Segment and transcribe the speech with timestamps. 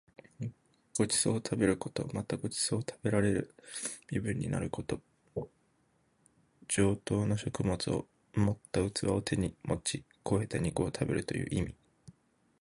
[0.97, 2.09] ご馳走を食べること。
[2.11, 3.53] また、ご馳走を食べられる
[4.09, 4.99] 身分になること。
[6.67, 11.75] 上等な食物を盛った器を手に持ち肥えた肉を食べるという意味。